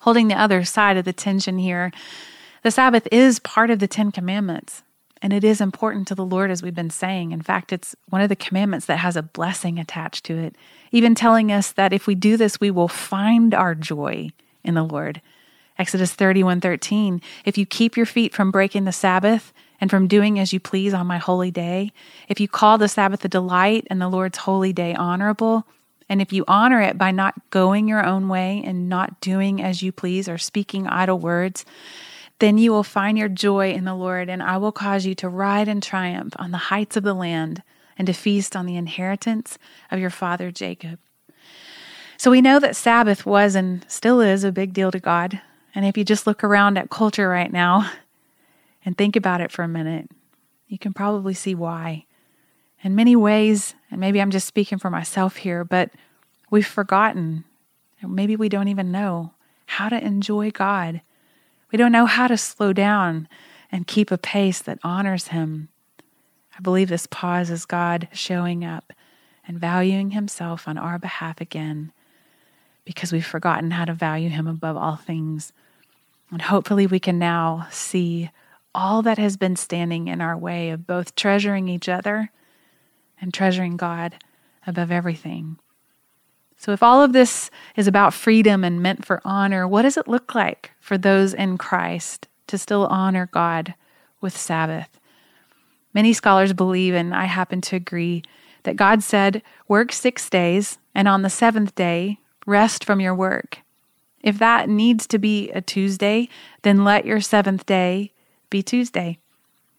[0.00, 1.92] Holding the other side of the tension here,
[2.64, 4.82] the Sabbath is part of the Ten Commandments.
[5.22, 7.30] And it is important to the Lord, as we've been saying.
[7.30, 10.56] In fact, it's one of the commandments that has a blessing attached to it,
[10.90, 14.30] even telling us that if we do this, we will find our joy
[14.64, 15.22] in the Lord.
[15.78, 17.22] Exodus 31 13.
[17.44, 20.94] If you keep your feet from breaking the Sabbath and from doing as you please
[20.94, 21.90] on my holy day,
[22.28, 25.66] if you call the Sabbath a delight and the Lord's holy day honorable,
[26.08, 29.82] and if you honor it by not going your own way and not doing as
[29.82, 31.64] you please or speaking idle words,
[32.38, 35.28] then you will find your joy in the Lord, and I will cause you to
[35.28, 37.64] ride in triumph on the heights of the land
[37.98, 39.58] and to feast on the inheritance
[39.90, 41.00] of your father Jacob.
[42.18, 45.40] So we know that Sabbath was and still is a big deal to God.
[45.74, 47.90] And if you just look around at culture right now,
[48.84, 50.10] and think about it for a minute,
[50.68, 52.06] you can probably see why.
[52.82, 55.90] In many ways, and maybe I'm just speaking for myself here, but
[56.50, 57.44] we've forgotten,
[58.02, 59.34] maybe we don't even know
[59.66, 61.00] how to enjoy God.
[61.70, 63.28] We don't know how to slow down
[63.70, 65.68] and keep a pace that honors Him.
[66.56, 68.92] I believe this pause is God showing up
[69.46, 71.92] and valuing Himself on our behalf again
[72.84, 75.52] because we've forgotten how to value Him above all things.
[76.30, 78.30] And hopefully, we can now see
[78.74, 82.30] all that has been standing in our way of both treasuring each other
[83.20, 84.16] and treasuring God
[84.66, 85.58] above everything.
[86.56, 90.06] So, if all of this is about freedom and meant for honor, what does it
[90.06, 93.74] look like for those in Christ to still honor God
[94.20, 95.00] with Sabbath?
[95.92, 98.22] Many scholars believe, and I happen to agree,
[98.62, 103.58] that God said, Work six days, and on the seventh day, rest from your work.
[104.22, 106.28] If that needs to be a Tuesday,
[106.62, 108.12] then let your seventh day
[108.52, 109.18] be Tuesday.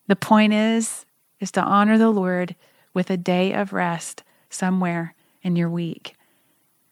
[0.07, 1.05] The point is
[1.39, 2.55] is to honor the Lord
[2.93, 6.15] with a day of rest somewhere in your week.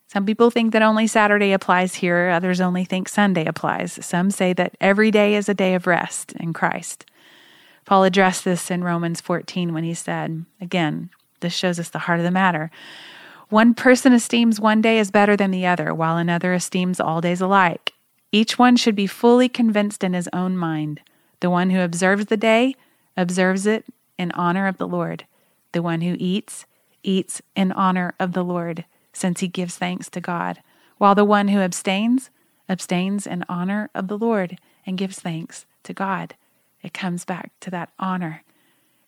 [0.07, 4.03] Some people think that only Saturday applies here, others only think Sunday applies.
[4.05, 7.05] Some say that every day is a day of rest in Christ.
[7.85, 11.09] Paul addressed this in Romans 14 when he said, again,
[11.39, 12.71] this shows us the heart of the matter.
[13.49, 17.41] One person esteems one day as better than the other, while another esteems all days
[17.41, 17.93] alike.
[18.31, 21.01] Each one should be fully convinced in his own mind.
[21.41, 22.75] The one who observes the day
[23.17, 23.85] observes it
[24.17, 25.25] in honor of the Lord.
[25.73, 26.65] The one who eats,
[27.03, 30.61] eats in honor of the Lord, since he gives thanks to God.
[30.97, 32.29] While the one who abstains,
[32.69, 36.35] abstains in honor of the Lord and gives thanks to God.
[36.81, 38.43] It comes back to that honor.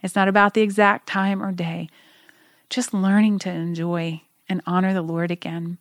[0.01, 1.89] It's not about the exact time or day,
[2.69, 5.77] just learning to enjoy and honor the Lord again.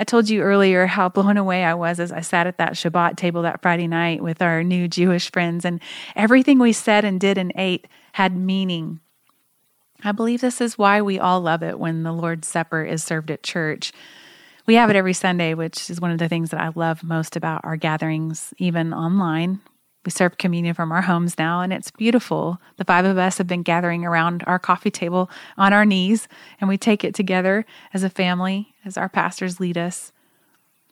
[0.00, 3.18] I told you earlier how blown away I was as I sat at that Shabbat
[3.18, 5.78] table that Friday night with our new Jewish friends, and
[6.16, 9.00] everything we said and did and ate had meaning.
[10.02, 13.30] I believe this is why we all love it when the Lord's Supper is served
[13.30, 13.92] at church.
[14.64, 17.36] We have it every Sunday, which is one of the things that I love most
[17.36, 19.60] about our gatherings, even online.
[20.04, 22.58] We serve communion from our homes now, and it's beautiful.
[22.78, 26.26] The five of us have been gathering around our coffee table on our knees,
[26.60, 30.12] and we take it together as a family, as our pastors lead us.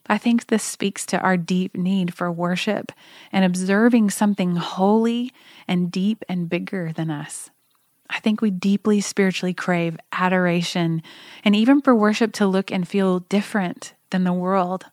[0.09, 2.93] I think this speaks to our deep need for worship
[3.31, 5.33] and observing something holy
[5.67, 7.51] and deep and bigger than us.
[8.11, 11.03] I think we deeply spiritually crave adoration
[11.45, 14.87] and even for worship to look and feel different than the world.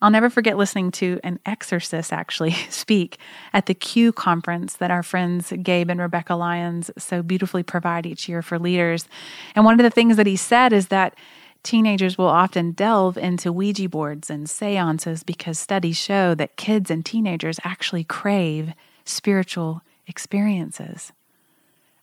[0.00, 3.18] I'll never forget listening to an exorcist actually speak
[3.52, 8.28] at the Q conference that our friends Gabe and Rebekah Lyons so beautifully provide each
[8.28, 9.08] year for leaders.
[9.54, 11.16] And one of the things that he said is that
[11.64, 17.04] teenagers will often delve into Ouija boards and seances because studies show that kids and
[17.04, 18.72] teenagers actually crave
[19.04, 21.12] spiritual experiences.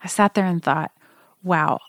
[0.04, 0.92] I sat there and thought,
[1.44, 1.80] wow,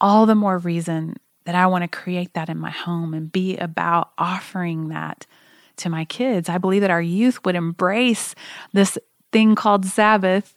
[0.00, 3.56] all the more reason that I want to create that in my home and be
[3.56, 5.26] about offering that
[5.76, 6.48] to my kids.
[6.48, 8.34] I believe that our youth would embrace
[8.72, 8.98] this
[9.32, 10.56] thing called Sabbath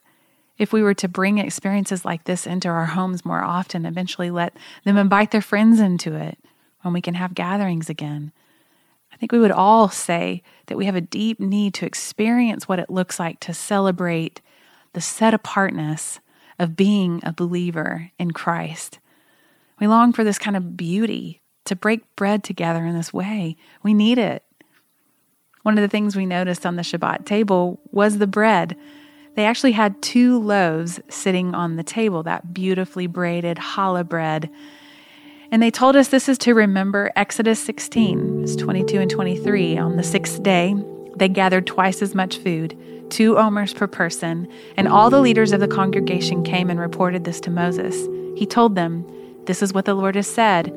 [0.57, 4.55] if we were to bring experiences like this into our homes more often, eventually let
[4.83, 6.37] them invite their friends into it
[6.81, 8.33] when we can have gatherings again.
[9.11, 12.79] I think we would all say that we have a deep need to experience what
[12.79, 14.41] it looks like to celebrate
[14.93, 16.19] the set apartness
[16.59, 18.99] of being a believer in Christ.
[19.79, 23.55] We long for this kind of beauty to break bread together in this way.
[23.81, 24.43] We need it.
[25.69, 28.75] One of the things we noticed on the Shabbat table was the bread.
[29.35, 34.49] They actually had two loaves sitting on the table, that beautifully braided challah bread.
[35.51, 39.77] And they told us this is to remember Exodus 16, it's 22 and 23.
[39.77, 40.73] On the sixth day,
[41.17, 42.75] they gathered twice as much food,
[43.11, 47.39] two omers per person, and all the leaders of the congregation came and reported this
[47.41, 47.95] to Moses.
[48.35, 49.05] He told them,
[49.45, 50.73] This is what the Lord has said.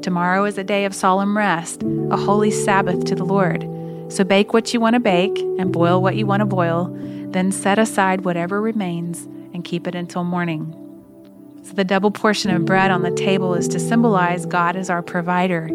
[0.00, 1.82] Tomorrow is a day of solemn rest,
[2.12, 3.68] a holy Sabbath to the Lord.
[4.08, 6.88] So bake what you want to bake and boil what you want to boil,
[7.30, 10.74] then set aside whatever remains and keep it until morning.
[11.62, 15.02] So the double portion of bread on the table is to symbolize God as our
[15.02, 15.66] provider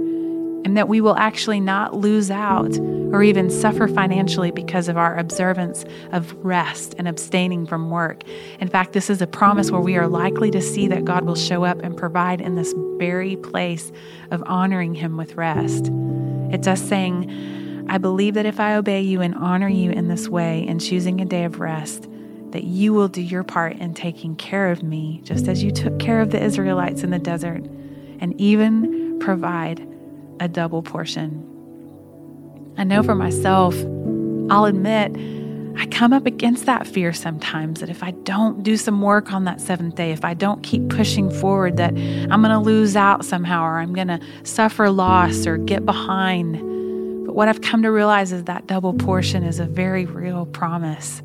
[0.65, 2.75] and that we will actually not lose out
[3.11, 8.23] or even suffer financially because of our observance of rest and abstaining from work.
[8.59, 11.35] In fact, this is a promise where we are likely to see that God will
[11.35, 13.91] show up and provide in this very place
[14.31, 15.91] of honoring Him with rest.
[16.51, 17.29] It's us saying,
[17.87, 21.21] I believe that if I obey you and honor you in this way in choosing
[21.21, 22.07] a day of rest,
[22.51, 25.97] that you will do your part in taking care of me, just as you took
[25.99, 27.63] care of the Israelites in the desert,
[28.19, 29.87] and even provide
[30.39, 31.49] a double portion.
[32.77, 33.75] I know for myself,
[34.49, 35.15] I'll admit,
[35.75, 39.45] I come up against that fear sometimes that if I don't do some work on
[39.45, 43.25] that seventh day, if I don't keep pushing forward, that I'm going to lose out
[43.25, 46.57] somehow or I'm going to suffer loss or get behind.
[47.33, 51.23] But what I've come to realize is that double portion is a very real promise.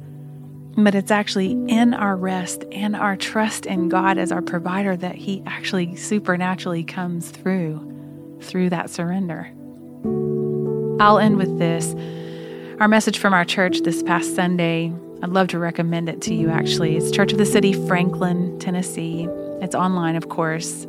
[0.75, 5.17] But it's actually in our rest and our trust in God as our provider that
[5.17, 9.53] He actually supernaturally comes through, through that surrender.
[10.99, 11.95] I'll end with this.
[12.81, 14.91] Our message from our church this past Sunday,
[15.23, 16.97] I'd love to recommend it to you actually.
[16.97, 19.29] It's Church of the City, Franklin, Tennessee.
[19.61, 20.87] It's online, of course.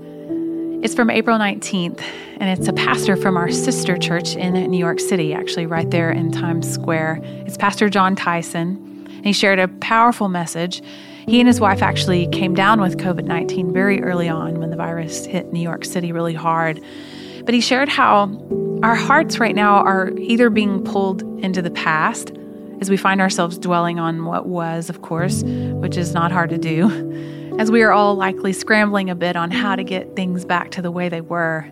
[0.82, 2.01] It's from April 19th,
[2.38, 6.09] and it's a pastor from our sister church in New York City, actually, right there
[6.09, 7.19] in Times Square.
[7.21, 10.82] It's Pastor Jon Tyson, and he shared a powerful message.
[11.27, 14.77] He and his wife actually came down with COVID 19 very early on when the
[14.77, 16.82] virus hit New York City really hard.
[17.43, 18.32] But he shared how
[18.82, 22.32] our hearts right now are either being pulled into the past
[22.80, 26.57] as we find ourselves dwelling on what was, of course, which is not hard to
[26.57, 26.88] do
[27.60, 30.82] as we are all likely scrambling a bit on how to get things back to
[30.82, 31.70] the way they were.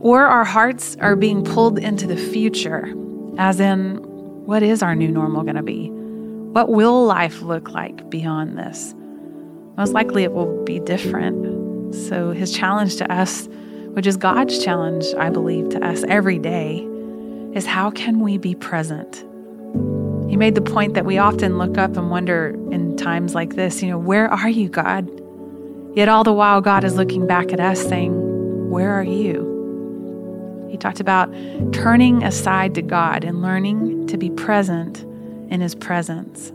[0.00, 2.92] Or our hearts are being pulled into the future,
[3.38, 3.98] as in,
[4.46, 5.90] what is our new normal going to be?
[5.90, 8.96] What will life look like beyond this?
[9.76, 11.94] Most likely it will be different.
[11.94, 13.46] So, his challenge to us,
[13.92, 16.84] which is God's challenge, I believe, to us every day,
[17.54, 19.24] is how can we be present?
[20.28, 23.82] He made the point that we often look up and wonder in times like this,
[23.82, 25.08] you know, where are you, God?
[25.96, 30.68] Yet all the while, God is looking back at us saying, Where are you?
[30.70, 31.32] He talked about
[31.72, 35.02] turning aside to God and learning to be present
[35.50, 36.50] in His presence.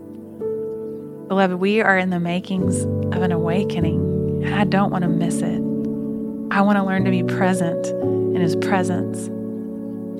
[1.28, 2.82] Beloved, we are in the makings
[3.14, 5.60] of an awakening, and I don't want to miss it.
[6.52, 9.28] I want to learn to be present in His presence.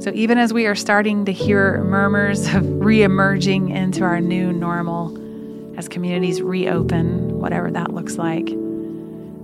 [0.02, 4.52] So, even as we are starting to hear murmurs of re emerging into our new
[4.52, 5.16] normal,
[5.78, 8.46] as communities reopen, whatever that looks like,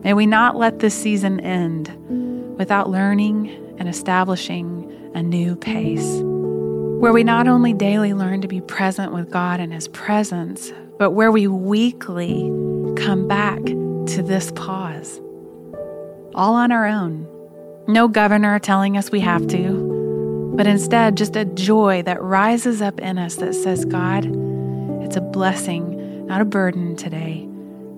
[0.02, 1.94] may we not let this season end
[2.59, 8.61] without learning and establishing a new pace, where we not only daily learn to be
[8.61, 12.50] present with God and His presence, but where we weekly
[12.96, 15.20] come back to this pause,
[16.34, 17.28] all on our own.
[17.86, 19.88] No governor telling us we have to,
[20.59, 24.24] but instead just a joy that rises up in us that says, God,
[25.04, 27.48] it's a blessing, not a burden today,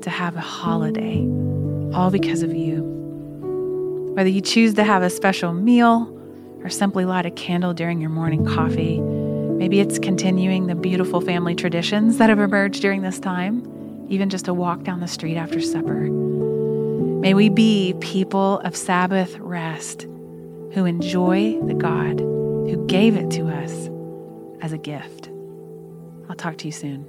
[0.02, 1.26] to have a holiday,
[1.94, 2.82] all because of you.
[4.14, 6.14] Whether you choose to have a special meal,
[6.62, 9.00] or simply light a candle during your morning coffee.
[9.00, 14.48] Maybe it's continuing the beautiful family traditions that have emerged during this time, even just
[14.48, 16.10] a walk down the street after supper.
[16.10, 20.02] May we be people of Sabbath rest
[20.74, 22.20] who enjoy the God
[22.70, 23.90] who gave it to us
[24.62, 25.28] as a gift.
[26.28, 27.04] I'll talk to you soon.